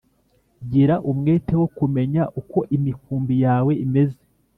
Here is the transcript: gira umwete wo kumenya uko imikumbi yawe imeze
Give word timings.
gira 0.71 0.95
umwete 1.11 1.53
wo 1.61 1.67
kumenya 1.77 2.23
uko 2.39 2.59
imikumbi 2.75 3.35
yawe 3.45 3.71
imeze 3.85 4.19